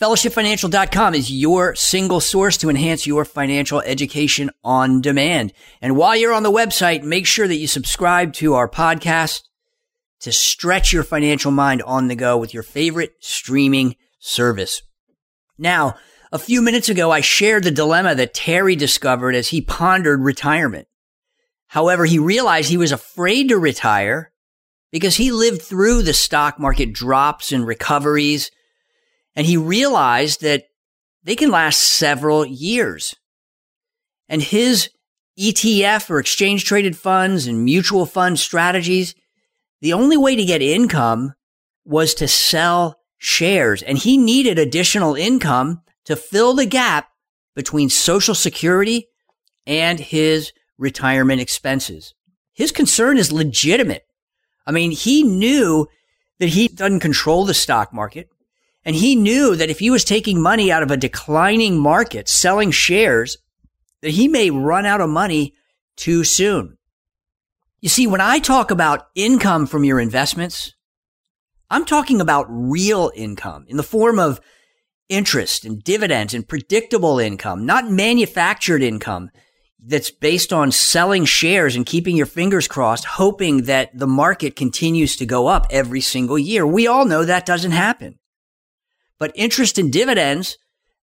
Fellowshipfinancial.com 0.00 1.14
is 1.14 1.32
your 1.32 1.74
single 1.74 2.20
source 2.20 2.56
to 2.58 2.70
enhance 2.70 3.06
your 3.06 3.24
financial 3.24 3.80
education 3.80 4.48
on 4.62 5.00
demand. 5.00 5.52
And 5.82 5.96
while 5.96 6.14
you're 6.14 6.32
on 6.32 6.44
the 6.44 6.52
website, 6.52 7.02
make 7.02 7.26
sure 7.26 7.48
that 7.48 7.56
you 7.56 7.66
subscribe 7.66 8.32
to 8.34 8.54
our 8.54 8.68
podcast 8.68 9.47
to 10.20 10.32
stretch 10.32 10.92
your 10.92 11.04
financial 11.04 11.50
mind 11.50 11.82
on 11.82 12.08
the 12.08 12.16
go 12.16 12.36
with 12.36 12.52
your 12.52 12.62
favorite 12.62 13.14
streaming 13.20 13.96
service. 14.18 14.82
Now, 15.56 15.96
a 16.30 16.38
few 16.38 16.60
minutes 16.60 16.88
ago, 16.88 17.10
I 17.10 17.20
shared 17.20 17.64
the 17.64 17.70
dilemma 17.70 18.14
that 18.14 18.34
Terry 18.34 18.76
discovered 18.76 19.34
as 19.34 19.48
he 19.48 19.60
pondered 19.60 20.20
retirement. 20.20 20.88
However, 21.68 22.04
he 22.04 22.18
realized 22.18 22.68
he 22.68 22.76
was 22.76 22.92
afraid 22.92 23.48
to 23.48 23.58
retire 23.58 24.32
because 24.90 25.16
he 25.16 25.32
lived 25.32 25.62
through 25.62 26.02
the 26.02 26.14
stock 26.14 26.58
market 26.58 26.92
drops 26.92 27.52
and 27.52 27.66
recoveries 27.66 28.50
and 29.38 29.46
he 29.46 29.56
realized 29.56 30.40
that 30.40 30.64
they 31.22 31.36
can 31.36 31.50
last 31.50 31.78
several 31.78 32.44
years. 32.44 33.14
And 34.28 34.42
his 34.42 34.90
ETF 35.38 36.10
or 36.10 36.18
exchange 36.18 36.64
traded 36.64 36.96
funds 36.96 37.46
and 37.46 37.64
mutual 37.64 38.04
fund 38.04 38.38
strategies, 38.38 39.14
the 39.80 39.92
only 39.92 40.16
way 40.16 40.36
to 40.36 40.44
get 40.44 40.62
income 40.62 41.34
was 41.84 42.14
to 42.14 42.28
sell 42.28 43.00
shares. 43.18 43.82
And 43.82 43.98
he 43.98 44.16
needed 44.16 44.58
additional 44.58 45.14
income 45.14 45.82
to 46.04 46.16
fill 46.16 46.54
the 46.54 46.66
gap 46.66 47.10
between 47.54 47.88
Social 47.88 48.34
Security 48.34 49.08
and 49.66 49.98
his 50.00 50.52
retirement 50.78 51.40
expenses. 51.40 52.14
His 52.52 52.72
concern 52.72 53.18
is 53.18 53.32
legitimate. 53.32 54.06
I 54.66 54.72
mean, 54.72 54.90
he 54.90 55.22
knew 55.22 55.86
that 56.38 56.50
he 56.50 56.68
doesn't 56.68 57.00
control 57.00 57.44
the 57.44 57.54
stock 57.54 57.92
market. 57.92 58.28
And 58.84 58.96
he 58.96 59.16
knew 59.16 59.54
that 59.56 59.70
if 59.70 59.80
he 59.80 59.90
was 59.90 60.04
taking 60.04 60.40
money 60.40 60.72
out 60.72 60.82
of 60.82 60.90
a 60.90 60.96
declining 60.96 61.78
market, 61.78 62.28
selling 62.28 62.70
shares, 62.70 63.36
that 64.00 64.10
he 64.10 64.28
may 64.28 64.50
run 64.50 64.86
out 64.86 65.00
of 65.00 65.10
money 65.10 65.54
too 65.96 66.24
soon. 66.24 66.77
You 67.80 67.88
see, 67.88 68.06
when 68.08 68.20
I 68.20 68.40
talk 68.40 68.70
about 68.70 69.08
income 69.14 69.66
from 69.66 69.84
your 69.84 70.00
investments, 70.00 70.74
I'm 71.70 71.84
talking 71.84 72.20
about 72.20 72.46
real 72.48 73.12
income 73.14 73.66
in 73.68 73.76
the 73.76 73.82
form 73.82 74.18
of 74.18 74.40
interest 75.08 75.64
and 75.64 75.82
dividends 75.82 76.34
and 76.34 76.48
predictable 76.48 77.18
income, 77.18 77.66
not 77.66 77.90
manufactured 77.90 78.82
income 78.82 79.30
that's 79.80 80.10
based 80.10 80.52
on 80.52 80.72
selling 80.72 81.24
shares 81.24 81.76
and 81.76 81.86
keeping 81.86 82.16
your 82.16 82.26
fingers 82.26 82.66
crossed, 82.66 83.04
hoping 83.04 83.62
that 83.62 83.96
the 83.96 84.08
market 84.08 84.56
continues 84.56 85.14
to 85.16 85.24
go 85.24 85.46
up 85.46 85.66
every 85.70 86.00
single 86.00 86.38
year. 86.38 86.66
We 86.66 86.88
all 86.88 87.04
know 87.04 87.24
that 87.24 87.46
doesn't 87.46 87.70
happen. 87.70 88.18
But 89.20 89.32
interest 89.36 89.78
and 89.78 89.92
dividends, 89.92 90.58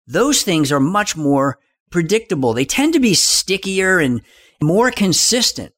those 0.06 0.42
things 0.42 0.72
are 0.72 0.80
much 0.80 1.16
more 1.16 1.58
predictable. 1.90 2.52
They 2.52 2.64
tend 2.64 2.94
to 2.94 3.00
be 3.00 3.14
stickier 3.14 4.00
and 4.00 4.22
more 4.60 4.90
consistent. 4.90 5.73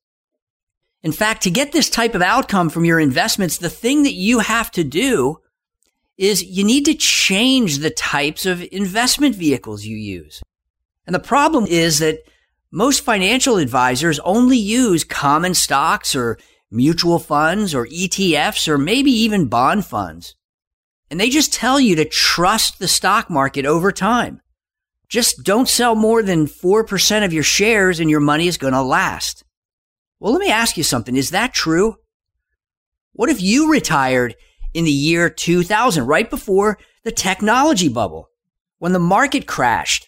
In 1.06 1.12
fact, 1.12 1.44
to 1.44 1.52
get 1.52 1.70
this 1.70 1.88
type 1.88 2.16
of 2.16 2.20
outcome 2.20 2.68
from 2.68 2.84
your 2.84 2.98
investments, 2.98 3.58
the 3.58 3.70
thing 3.70 4.02
that 4.02 4.14
you 4.14 4.40
have 4.40 4.72
to 4.72 4.82
do 4.82 5.36
is 6.18 6.42
you 6.42 6.64
need 6.64 6.84
to 6.86 6.94
change 6.94 7.78
the 7.78 7.90
types 7.90 8.44
of 8.44 8.60
investment 8.72 9.36
vehicles 9.36 9.84
you 9.84 9.96
use. 9.96 10.42
And 11.06 11.14
the 11.14 11.20
problem 11.20 11.64
is 11.64 12.00
that 12.00 12.24
most 12.72 13.04
financial 13.04 13.58
advisors 13.58 14.18
only 14.24 14.58
use 14.58 15.04
common 15.04 15.54
stocks 15.54 16.16
or 16.16 16.38
mutual 16.72 17.20
funds 17.20 17.72
or 17.72 17.86
ETFs 17.86 18.66
or 18.66 18.76
maybe 18.76 19.12
even 19.12 19.46
bond 19.46 19.86
funds. 19.86 20.34
And 21.08 21.20
they 21.20 21.30
just 21.30 21.54
tell 21.54 21.78
you 21.78 21.94
to 21.94 22.04
trust 22.04 22.80
the 22.80 22.88
stock 22.88 23.30
market 23.30 23.64
over 23.64 23.92
time. 23.92 24.40
Just 25.08 25.44
don't 25.44 25.68
sell 25.68 25.94
more 25.94 26.24
than 26.24 26.46
4% 26.46 27.24
of 27.24 27.32
your 27.32 27.44
shares 27.44 28.00
and 28.00 28.10
your 28.10 28.18
money 28.18 28.48
is 28.48 28.58
going 28.58 28.74
to 28.74 28.82
last. 28.82 29.44
Well, 30.18 30.32
let 30.32 30.40
me 30.40 30.50
ask 30.50 30.76
you 30.76 30.82
something. 30.82 31.16
Is 31.16 31.30
that 31.30 31.52
true? 31.52 31.96
What 33.12 33.30
if 33.30 33.40
you 33.40 33.70
retired 33.70 34.34
in 34.74 34.84
the 34.84 34.90
year 34.90 35.30
2000, 35.30 36.06
right 36.06 36.28
before 36.28 36.78
the 37.04 37.12
technology 37.12 37.88
bubble, 37.88 38.28
when 38.78 38.92
the 38.92 38.98
market 38.98 39.46
crashed? 39.46 40.06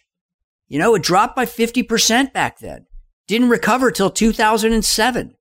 You 0.69 0.79
know, 0.79 0.95
it 0.95 1.03
dropped 1.03 1.35
by 1.35 1.47
50% 1.47 2.33
back 2.33 2.59
then. 2.59 2.87
Didn't 3.27 3.49
recover 3.49 3.91
till 3.91 4.11
2007. 4.11 5.35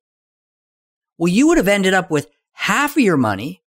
Well, 1.18 1.28
you 1.32 1.48
would 1.48 1.58
have 1.58 1.68
ended 1.68 1.94
up 1.94 2.12
with 2.12 2.28
half 2.54 2.96
of 2.96 3.04
your 3.04 3.18
money 3.18 3.64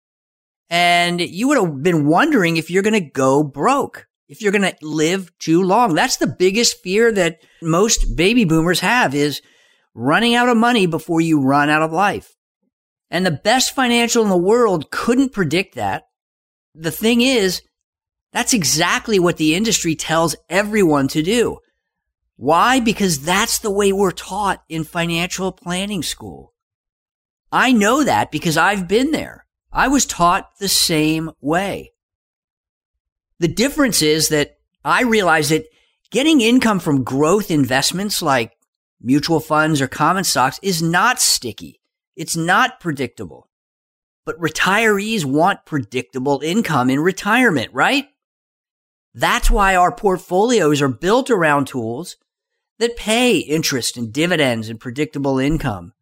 and 0.71 1.21
you 1.21 1.49
would 1.49 1.59
have 1.59 1.83
been 1.83 2.07
wondering 2.07 2.57
if 2.57 2.71
you're 2.71 2.83
going 2.83 2.93
to 2.95 3.01
go 3.01 3.43
broke, 3.43 4.07
if 4.29 4.43
you're 4.43 4.53
going 4.53 4.63
to 4.63 4.77
live 4.83 5.31
too 5.39 5.63
long. 5.63 5.95
That's 5.95 6.19
the 6.19 6.27
biggest 6.27 6.83
fear 6.83 7.11
that 7.13 7.41
most 7.63 8.17
baby 8.17 8.45
boomers 8.45 8.81
have 8.81 9.15
is 9.15 9.41
running 9.95 10.35
out 10.35 10.49
of 10.49 10.57
money 10.57 10.87
before 10.87 11.21
you 11.21 11.41
run 11.41 11.71
out 11.71 11.83
of 11.83 11.93
life. 11.93 12.37
And 13.11 13.25
the 13.25 13.31
best 13.31 13.75
financial 13.75 14.23
in 14.23 14.29
the 14.29 14.37
world 14.37 14.91
couldn't 14.91 15.33
predict 15.33 15.75
that. 15.75 16.05
The 16.75 16.91
thing 16.91 17.21
is, 17.21 17.63
that's 18.33 18.53
exactly 18.53 19.19
what 19.19 19.39
the 19.39 19.55
industry 19.55 19.95
tells 19.95 20.37
everyone 20.49 21.09
to 21.09 21.23
do. 21.23 21.59
Why? 22.37 22.79
Because 22.81 23.21
that's 23.23 23.59
the 23.59 23.71
way 23.71 23.93
we're 23.93 24.11
taught 24.11 24.63
in 24.69 24.85
financial 24.85 25.51
planning 25.51 26.03
school. 26.03 26.53
I 27.51 27.73
know 27.73 28.05
that 28.05 28.31
because 28.31 28.57
I've 28.57 28.87
been 28.87 29.11
there. 29.11 29.47
I 29.73 29.89
was 29.89 30.07
taught 30.07 30.59
the 30.59 30.69
same 30.69 31.31
way. 31.41 31.93
The 33.39 33.49
difference 33.49 34.03
is 34.03 34.29
that 34.29 34.59
I 34.85 35.03
realized 35.03 35.51
that 35.51 35.67
getting 36.11 36.41
income 36.41 36.81
from 36.81 37.05
growth 37.05 37.51
investments 37.51 38.21
like 38.23 38.53
mutual 39.01 39.41
funds 39.41 39.81
or 39.81 39.89
common 39.89 40.25
stocks 40.25 40.59
is 40.63 40.83
not 40.83 41.21
sticky. 41.21 41.81
It's 42.17 42.37
not 42.37 42.81
predictable. 42.81 43.49
But 44.25 44.39
retirees 44.41 45.25
want 45.25 45.65
predictable 45.65 46.41
income 46.43 46.91
in 46.91 47.01
retirement, 47.01 47.73
right? 47.73 48.07
That's 49.15 49.51
why 49.51 49.75
our 49.75 49.93
portfolios 49.93 50.83
are 50.83 50.89
built 50.89 51.31
around 51.31 51.67
tools 51.67 52.17
that 52.79 52.97
pay 52.97 53.39
interest 53.39 53.97
and 53.97 54.13
dividends 54.13 54.69
and 54.69 54.79
predictable 54.79 55.39
income 55.39 55.93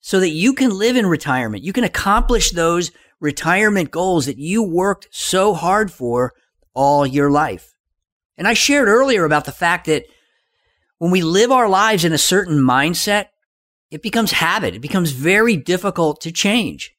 so 0.00 0.20
that 0.20 0.30
you 0.30 0.52
can 0.52 0.70
live 0.70 0.96
in 0.96 1.06
retirement. 1.06 1.64
You 1.64 1.72
can 1.72 1.84
accomplish 1.84 2.50
those 2.50 2.92
retirement 3.20 3.90
goals 3.90 4.26
that 4.26 4.38
you 4.38 4.62
worked 4.62 5.08
so 5.10 5.54
hard 5.54 5.90
for 5.90 6.34
all 6.74 7.06
your 7.06 7.30
life. 7.30 7.74
And 8.36 8.46
I 8.46 8.54
shared 8.54 8.88
earlier 8.88 9.24
about 9.24 9.46
the 9.46 9.52
fact 9.52 9.86
that 9.86 10.04
when 10.98 11.10
we 11.10 11.22
live 11.22 11.50
our 11.50 11.68
lives 11.68 12.04
in 12.04 12.12
a 12.12 12.18
certain 12.18 12.58
mindset, 12.58 13.26
it 13.90 14.02
becomes 14.02 14.32
habit. 14.32 14.74
It 14.74 14.80
becomes 14.80 15.10
very 15.10 15.56
difficult 15.56 16.20
to 16.22 16.32
change. 16.32 16.92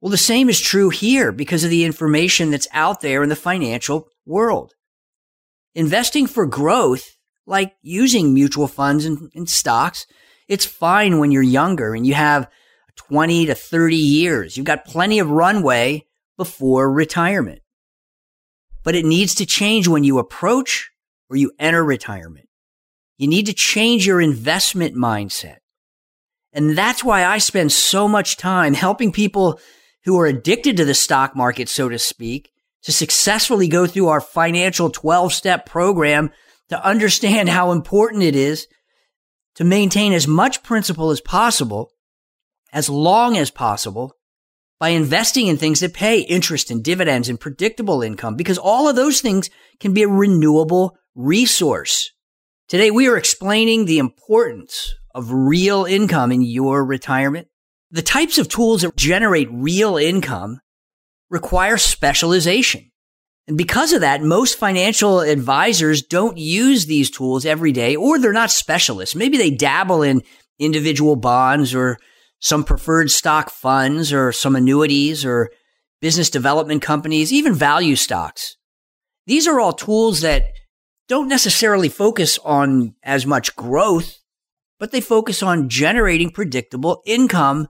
Well, 0.00 0.10
the 0.10 0.18
same 0.18 0.48
is 0.48 0.60
true 0.60 0.90
here 0.90 1.30
because 1.30 1.62
of 1.62 1.70
the 1.70 1.84
information 1.84 2.50
that's 2.50 2.68
out 2.72 3.00
there 3.00 3.22
in 3.22 3.28
the 3.28 3.36
financial 3.36 4.08
world. 4.26 4.74
Investing 5.74 6.26
for 6.26 6.44
growth, 6.44 7.16
like 7.46 7.74
using 7.82 8.34
mutual 8.34 8.66
funds 8.66 9.04
and, 9.04 9.30
and 9.34 9.48
stocks, 9.48 10.06
it's 10.48 10.66
fine 10.66 11.18
when 11.18 11.30
you're 11.30 11.42
younger 11.42 11.94
and 11.94 12.06
you 12.06 12.14
have 12.14 12.50
20 12.96 13.46
to 13.46 13.54
30 13.54 13.96
years. 13.96 14.56
You've 14.56 14.66
got 14.66 14.84
plenty 14.84 15.18
of 15.18 15.30
runway 15.30 16.04
before 16.36 16.92
retirement. 16.92 17.60
But 18.82 18.96
it 18.96 19.04
needs 19.04 19.36
to 19.36 19.46
change 19.46 19.86
when 19.86 20.02
you 20.02 20.18
approach 20.18 20.90
or 21.30 21.36
you 21.36 21.52
enter 21.58 21.84
retirement. 21.84 22.48
You 23.18 23.28
need 23.28 23.46
to 23.46 23.52
change 23.52 24.06
your 24.06 24.20
investment 24.20 24.94
mindset. 24.94 25.58
And 26.52 26.76
that's 26.76 27.02
why 27.02 27.24
I 27.24 27.38
spend 27.38 27.72
so 27.72 28.06
much 28.08 28.36
time 28.36 28.74
helping 28.74 29.12
people 29.12 29.58
who 30.04 30.18
are 30.18 30.26
addicted 30.26 30.76
to 30.76 30.84
the 30.84 30.94
stock 30.94 31.34
market, 31.34 31.68
so 31.68 31.88
to 31.88 31.98
speak, 31.98 32.50
to 32.82 32.92
successfully 32.92 33.68
go 33.68 33.86
through 33.86 34.08
our 34.08 34.20
financial 34.20 34.90
12 34.90 35.32
step 35.32 35.66
program 35.66 36.30
to 36.68 36.84
understand 36.84 37.48
how 37.48 37.72
important 37.72 38.22
it 38.22 38.34
is 38.34 38.66
to 39.54 39.64
maintain 39.64 40.12
as 40.12 40.26
much 40.26 40.62
principal 40.62 41.10
as 41.10 41.20
possible, 41.20 41.92
as 42.72 42.88
long 42.88 43.36
as 43.36 43.50
possible, 43.50 44.16
by 44.80 44.88
investing 44.88 45.46
in 45.46 45.56
things 45.56 45.80
that 45.80 45.94
pay 45.94 46.20
interest 46.20 46.70
and 46.70 46.82
dividends 46.82 47.28
and 47.28 47.38
predictable 47.38 48.02
income, 48.02 48.34
because 48.34 48.58
all 48.58 48.88
of 48.88 48.96
those 48.96 49.20
things 49.20 49.50
can 49.78 49.92
be 49.92 50.02
a 50.02 50.08
renewable 50.08 50.96
resource. 51.14 52.10
Today, 52.68 52.90
we 52.90 53.08
are 53.08 53.16
explaining 53.16 53.84
the 53.84 53.98
importance 53.98 54.94
of 55.14 55.32
real 55.32 55.84
income 55.84 56.32
in 56.32 56.42
your 56.42 56.84
retirement. 56.84 57.48
The 57.90 58.02
types 58.02 58.38
of 58.38 58.48
tools 58.48 58.82
that 58.82 58.96
generate 58.96 59.48
real 59.50 59.96
income 59.96 60.60
require 61.28 61.76
specialization. 61.76 62.90
And 63.46 63.58
because 63.58 63.92
of 63.92 64.00
that, 64.02 64.22
most 64.22 64.58
financial 64.58 65.20
advisors 65.20 66.02
don't 66.02 66.38
use 66.38 66.86
these 66.86 67.10
tools 67.10 67.44
every 67.44 67.72
day, 67.72 67.96
or 67.96 68.18
they're 68.18 68.32
not 68.32 68.50
specialists. 68.50 69.14
Maybe 69.14 69.36
they 69.36 69.50
dabble 69.50 70.02
in 70.02 70.22
individual 70.58 71.16
bonds 71.16 71.74
or 71.74 71.98
some 72.38 72.64
preferred 72.64 73.10
stock 73.10 73.50
funds 73.50 74.12
or 74.12 74.32
some 74.32 74.56
annuities 74.56 75.24
or 75.24 75.50
business 76.00 76.30
development 76.30 76.82
companies, 76.82 77.32
even 77.32 77.54
value 77.54 77.96
stocks. 77.96 78.56
These 79.26 79.46
are 79.46 79.60
all 79.60 79.72
tools 79.72 80.20
that 80.20 80.44
don't 81.12 81.28
necessarily 81.28 81.90
focus 81.90 82.38
on 82.42 82.94
as 83.02 83.26
much 83.26 83.54
growth, 83.54 84.20
but 84.78 84.92
they 84.92 85.00
focus 85.02 85.42
on 85.42 85.68
generating 85.68 86.30
predictable 86.30 87.02
income 87.04 87.68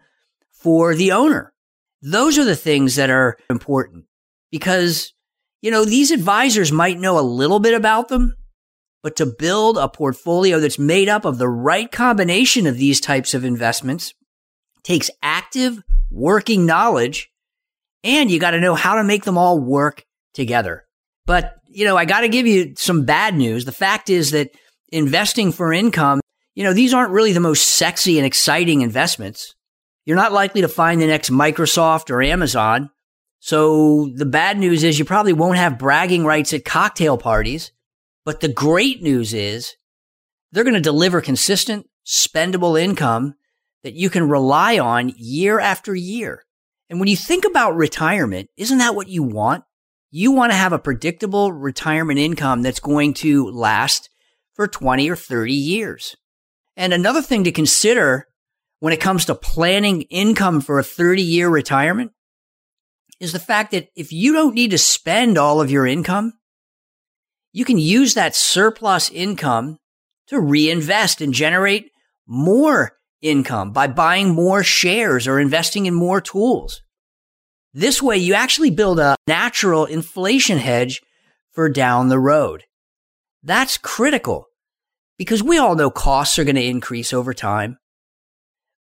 for 0.53 0.95
the 0.95 1.11
owner. 1.11 1.53
Those 2.01 2.39
are 2.39 2.45
the 2.45 2.55
things 2.55 2.95
that 2.95 3.11
are 3.11 3.37
important 3.51 4.05
because, 4.53 5.13
you 5.61 5.73
know, 5.73 5.85
these 5.85 6.13
advisors 6.13 6.71
might 6.71 7.01
know 7.01 7.19
a 7.19 7.31
little 7.41 7.59
bit 7.59 7.75
about 7.75 8.07
them, 8.07 8.37
but 9.03 9.17
to 9.17 9.27
build 9.27 9.77
a 9.77 9.89
portfolio 9.89 10.61
that's 10.61 10.79
made 10.79 11.09
up 11.09 11.25
of 11.25 11.39
the 11.39 11.49
right 11.49 11.91
combination 11.91 12.69
of 12.69 12.77
these 12.77 13.01
types 13.01 13.35
of 13.35 13.45
investments 13.45 14.15
takes 14.85 15.11
active 15.21 15.83
working 16.13 16.65
knowledge 16.65 17.33
and 18.05 18.31
you 18.31 18.39
got 18.39 18.53
to 18.53 18.61
know 18.61 18.77
how 18.77 18.95
to 18.95 19.03
make 19.03 19.25
them 19.25 19.37
all 19.37 19.59
work 19.59 20.07
together. 20.33 20.87
But 21.26 21.55
you 21.69 21.85
know, 21.85 21.97
I 21.97 22.05
got 22.05 22.21
to 22.21 22.29
give 22.29 22.47
you 22.47 22.75
some 22.76 23.05
bad 23.05 23.35
news. 23.35 23.64
The 23.64 23.73
fact 23.73 24.11
is 24.11 24.33
that 24.33 24.50
investing 24.91 25.52
for 25.52 25.73
income, 25.73 26.21
you 26.55 26.64
know, 26.64 26.75
these 26.75 26.93
aren't 26.93 27.12
really 27.12 27.33
the 27.33 27.41
most 27.41 27.76
sexy 27.76 28.19
and 28.19 28.26
exciting 28.26 28.83
investments. 28.83 29.55
You're 30.05 30.17
not 30.17 30.33
likely 30.33 30.61
to 30.62 30.69
find 30.69 31.00
the 31.00 31.07
next 31.07 31.31
Microsoft 31.31 32.11
or 32.11 32.23
Amazon. 32.23 32.91
So 33.41 34.11
the 34.14 34.26
bad 34.26 34.59
news 34.59 34.85
is 34.85 34.99
you 34.99 35.05
probably 35.05 35.33
won't 35.33 35.57
have 35.57 35.79
bragging 35.79 36.25
rights 36.25 36.52
at 36.52 36.64
cocktail 36.64 37.17
parties. 37.17 37.73
But 38.25 38.41
the 38.41 38.49
great 38.49 39.02
news 39.02 39.35
is 39.35 39.75
they're 40.52 40.64
going 40.64 40.75
to 40.75 40.81
deliver 40.81 41.21
consistent, 41.21 41.87
spendable 42.07 42.81
income 42.81 43.35
that 43.83 43.95
you 43.95 44.11
can 44.11 44.29
rely 44.29 44.79
on 44.79 45.12
year 45.17 45.59
after 45.59 45.95
year. 45.95 46.45
And 46.88 47.00
when 47.00 47.09
you 47.09 47.17
think 47.17 47.45
about 47.45 47.75
retirement, 47.75 48.50
isn't 48.57 48.79
that 48.79 48.95
what 48.95 49.09
you 49.09 49.23
want? 49.23 49.64
You 50.14 50.33
want 50.33 50.52
to 50.52 50.59
have 50.59 50.75
a 50.75 50.78
predictable 50.78 51.52
retirement 51.52 52.19
income 52.19 52.61
that's 52.61 52.81
going 52.81 53.14
to 53.14 53.50
last 53.50 54.11
for 54.52 54.69
20 54.69 55.09
or 55.09 55.16
30 55.16 55.54
years. 55.54 56.16
And 56.76 56.92
another 56.92 57.23
thing 57.23 57.45
to 57.45 57.50
consider 57.50 58.28
when 58.78 58.92
it 58.92 59.00
comes 59.00 59.25
to 59.25 59.35
planning 59.35 60.02
income 60.02 60.61
for 60.61 60.78
a 60.78 60.85
30 60.85 61.23
year 61.23 61.49
retirement 61.49 62.12
is 63.21 63.33
the 63.33 63.38
fact 63.38 63.71
that 63.71 63.88
if 63.97 64.12
you 64.12 64.35
don't 64.35 64.54
need 64.54 64.73
to 64.73 64.78
spend 64.78 65.38
all 65.38 65.62
of 65.62 65.71
your 65.71 65.87
income, 65.87 66.35
you 67.54 67.64
can 67.64 67.78
use 67.78 68.12
that 68.12 68.37
surplus 68.37 69.09
income 69.09 69.78
to 70.26 70.38
reinvest 70.38 71.23
and 71.23 71.33
generate 71.33 71.90
more 72.26 72.99
income 73.23 73.73
by 73.73 73.87
buying 73.87 74.35
more 74.35 74.62
shares 74.62 75.26
or 75.26 75.40
investing 75.40 75.87
in 75.87 75.95
more 75.95 76.21
tools. 76.21 76.83
This 77.75 78.02
way, 78.02 78.19
you 78.19 78.35
actually 78.35 78.71
build 78.71 78.99
a 78.99 79.17
natural 79.26 79.87
inflation 79.87 80.59
hedge 80.59 81.00
for 81.52 81.69
down 81.69 82.09
the 82.09 82.19
road. 82.19 82.64
That's 83.43 83.79
critical 83.79 84.47
because 85.19 85.43
we 85.43 85.59
all 85.59 85.75
know 85.75 85.91
costs 85.91 86.38
are 86.38 86.45
going 86.45 86.57
to 86.57 86.64
increase 86.64 87.12
over 87.12 87.33
time. 87.33 87.79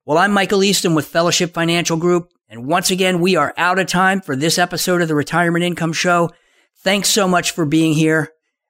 Well, 0.05 0.17
I'm 0.17 0.31
Michael 0.31 0.63
Eastham 0.63 0.95
with 0.95 1.07
Fellowship 1.07 1.53
Financial 1.53 1.97
Group. 1.97 2.29
And 2.47 2.65
once 2.65 2.91
again, 2.91 3.19
we 3.19 3.35
are 3.35 3.53
out 3.57 3.77
of 3.77 3.87
time 3.87 4.21
for 4.21 4.37
this 4.37 4.57
episode 4.57 5.01
of 5.01 5.09
the 5.09 5.15
Retirement 5.15 5.65
Income 5.65 5.91
Show. 5.91 6.29
Thanks 6.77 7.09
so 7.09 7.27
much 7.27 7.51
for 7.51 7.65
being 7.65 7.91
here. 7.91 8.29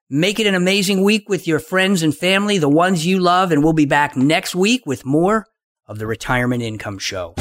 Make 0.10 0.40
it 0.40 0.48
an 0.48 0.56
amazing 0.56 1.04
week 1.04 1.30
with 1.30 1.48
your 1.48 1.60
friends 1.60 2.02
and 2.02 2.18
family, 2.18 2.58
the 2.58 2.68
ones 2.68 3.06
you 3.06 3.20
love, 3.20 3.52
and 3.52 3.64
we'll 3.64 3.74
be 3.74 3.86
back 3.86 4.18
next 4.18 4.56
week 4.56 4.88
with 4.88 5.06
more 5.06 5.46
of 5.86 6.00
the 6.00 6.08
Retirement 6.08 6.64
Income 6.64 6.98
Show. 6.98 7.36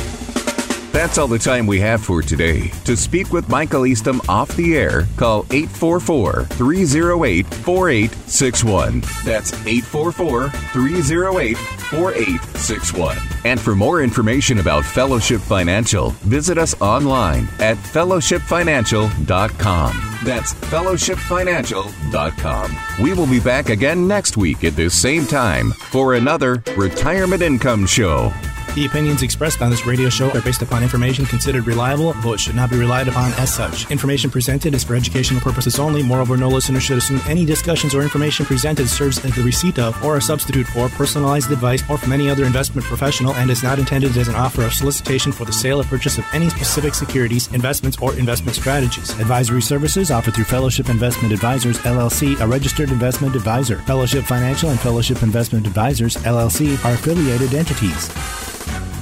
That's 0.92 1.18
all 1.18 1.29
the 1.29 1.38
time 1.38 1.66
we 1.66 1.79
have 1.81 2.03
for 2.03 2.20
today. 2.20 2.68
To 2.85 2.96
speak 2.96 3.33
with 3.33 3.48
Michael 3.48 3.87
Eastham 3.87 4.20
off 4.29 4.55
the 4.57 4.76
air, 4.76 5.07
call 5.16 5.46
844 5.50 6.44
308 6.44 7.46
4861. 7.46 9.00
That's 9.24 9.53
844 9.53 10.48
308 10.48 11.57
4861. 11.57 13.16
And 13.44 13.61
for 13.61 13.76
more 13.76 14.03
information 14.03 14.59
about 14.59 14.85
Fellowship 14.85 15.40
Financial, 15.40 16.11
visit 16.11 16.59
us 16.59 16.79
online 16.81 17.48
at 17.61 17.76
fellowshipfinancial.com. 17.76 20.18
That's 20.24 20.55
fellowshipfinancial.com. 20.55 22.76
We 23.03 23.12
will 23.14 23.26
be 23.26 23.40
back 23.40 23.68
again 23.70 24.07
next 24.09 24.37
week 24.37 24.64
at 24.64 24.76
this 24.76 25.00
same 25.00 25.26
time 25.26 25.70
for 25.70 26.14
another 26.14 26.62
Retirement 26.76 27.42
Income 27.42 27.87
Show. 27.87 28.33
The 28.76 28.87
opinions 28.87 29.22
expressed 29.22 29.62
on 29.62 29.70
this 29.70 29.85
radio 29.85 30.09
show 30.09 30.30
are 30.30 30.40
based 30.42 30.62
upon 30.62 30.85
information 30.85 31.26
considered 31.26 31.66
reliable, 31.66 32.14
it 32.33 32.38
should 32.38 32.54
not 32.54 32.70
be 32.70 32.78
relied 32.78 33.09
upon 33.09 33.33
as 33.33 33.52
such. 33.52 33.90
Information 33.90 34.30
presented 34.30 34.74
is 34.74 34.85
for 34.85 34.94
educational 34.94 35.40
purposes 35.40 35.80
only. 35.80 36.04
Moreover, 36.04 36.37
no 36.37 36.48
listener 36.48 36.78
should 36.78 36.98
assume 36.98 37.20
any 37.26 37.44
discussions 37.44 37.96
or 37.96 38.02
information 38.02 38.46
presented 38.46 38.88
serves 38.88 39.24
as 39.24 39.35
the 39.35 39.42
receipt 39.42 39.80
of 39.80 40.00
or 40.04 40.18
a 40.18 40.22
substitute 40.22 40.68
for 40.68 40.88
personalized 40.90 41.50
advice 41.50 41.83
or 41.90 41.98
from 41.98 42.12
any 42.12 42.30
other 42.30 42.44
investment 42.44 42.87
professional 42.87 43.35
and 43.35 43.50
is 43.50 43.64
not 43.64 43.80
intended 43.80 44.16
as 44.16 44.28
an 44.28 44.37
offer 44.37 44.62
of 44.62 44.72
solicitation 44.72 45.33
for 45.33 45.44
the 45.44 45.52
sale 45.52 45.80
or 45.80 45.85
purchase 45.85 46.16
of 46.16 46.24
any 46.33 46.48
specific 46.48 46.94
securities, 46.94 47.52
investments, 47.52 47.98
or 48.00 48.14
investment 48.14 48.54
strategies. 48.54 49.11
Advisory 49.18 49.62
services 49.62 50.12
offered 50.12 50.35
through 50.35 50.44
Fellowship 50.44 50.88
Investment 50.88 51.35
Advisors, 51.35 51.78
LLC, 51.78 52.40
a 52.40 52.46
registered 52.46 52.90
investment 52.90 53.35
advisor. 53.35 53.78
Fellowship 53.78 54.24
Financial 54.24 54.70
and 54.70 54.78
Fellowship 54.78 55.24
Investment 55.24 55.66
Advisors, 55.66 56.16
LLC, 56.18 56.83
are 56.85 56.94
affiliated 56.94 57.52
entities. 57.52 58.09
Bye. 58.66 59.00